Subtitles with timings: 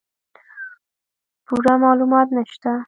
[1.45, 2.71] پوره معلومات نشته